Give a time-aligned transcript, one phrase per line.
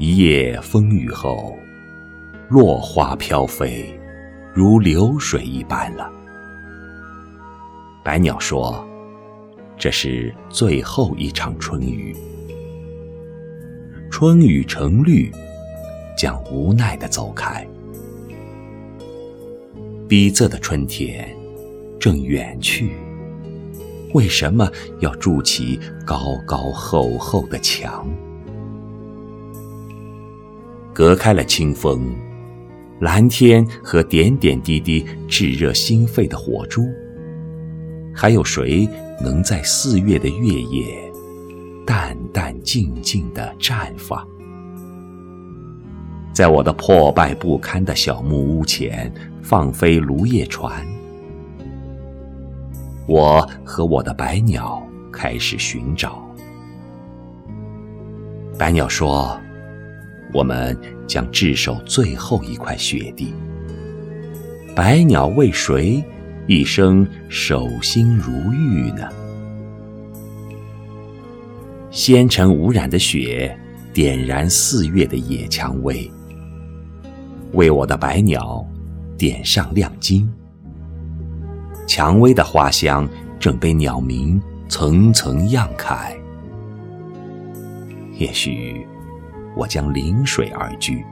[0.00, 1.58] 一夜风雨后，
[2.48, 3.92] 落花飘飞，
[4.54, 6.08] 如流水一般了。
[8.04, 8.86] 白鸟说
[9.76, 12.14] ：“这是最后一场春雨。”
[14.08, 15.32] 春雨成绿，
[16.16, 17.66] 将无奈的走开。
[20.08, 21.28] 逼仄的春天
[21.98, 22.92] 正远去，
[24.14, 24.70] 为什么
[25.00, 28.08] 要筑起高高厚厚的墙？
[30.98, 32.12] 隔开了清风、
[32.98, 36.88] 蓝天和点点滴滴炙热心肺的火珠，
[38.12, 38.84] 还有谁
[39.22, 40.98] 能在四月的月夜？
[41.86, 44.26] 淡淡静静的绽放，
[46.32, 49.08] 在我的破败不堪的小木屋前
[49.40, 50.84] 放飞芦叶船。
[53.06, 56.28] 我和我的白鸟开始寻找。
[58.58, 59.40] 白鸟说
[60.32, 60.76] ：“我们
[61.06, 63.32] 将炙守最后一块雪地。”
[64.74, 66.04] 白鸟为谁
[66.46, 69.08] 一生守心如玉呢？
[71.90, 73.58] 纤尘无染的雪，
[73.92, 76.08] 点燃四月的野蔷薇，
[77.54, 78.64] 为我的白鸟
[79.16, 80.30] 点上亮晶。
[81.86, 83.08] 蔷薇的花香
[83.40, 86.16] 正被鸟鸣层层漾开。
[88.16, 88.86] 也许
[89.58, 91.04] 我将临水而居，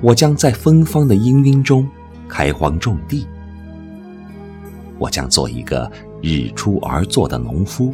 [0.00, 1.84] 我将在芬芳的氤氲中
[2.28, 3.26] 开荒种地，
[4.96, 5.90] 我将做一个
[6.22, 7.92] 日出而作的农夫。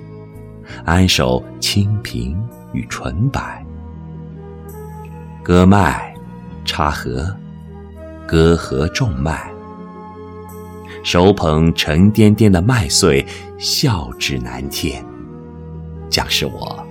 [0.84, 2.38] 安守清贫
[2.72, 3.64] 与纯白，
[5.42, 6.14] 割麦、
[6.64, 7.34] 插禾、
[8.28, 9.50] 割禾种麦，
[11.02, 13.26] 手捧沉甸甸的麦穗，
[13.58, 15.04] 笑指南天，
[16.08, 16.86] 将是我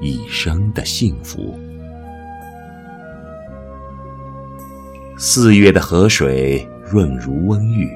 [0.00, 1.58] 一生的幸福。
[5.24, 7.88] 四月的河水润如温玉，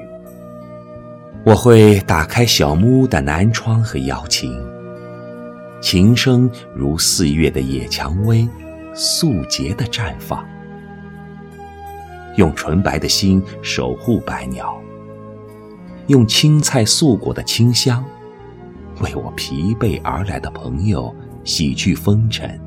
[1.43, 4.57] 我会打开小木屋的南窗和摇琴。
[5.81, 8.47] 琴声如四月的野蔷薇，
[8.93, 10.41] 素洁的绽放。
[12.37, 14.81] 用纯白的心守护白鸟，
[16.07, 18.05] 用青菜素果的清香，
[19.01, 21.13] 为我疲惫而来的朋友
[21.43, 22.57] 洗去风尘。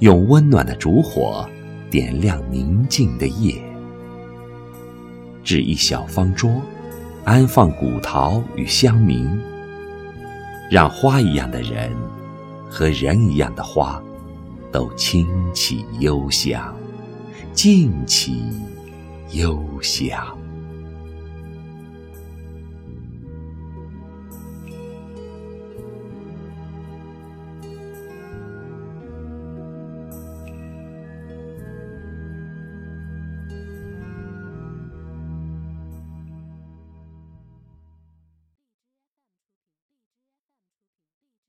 [0.00, 1.48] 用温暖的烛火
[1.94, 3.62] 点亮宁静的夜，
[5.44, 6.60] 置一小方桌，
[7.22, 9.24] 安放古陶与香茗。
[10.68, 11.92] 让花一样的人
[12.68, 14.02] 和人一样的花，
[14.72, 16.74] 都清起幽香，
[17.52, 18.42] 静起
[19.30, 20.36] 幽香。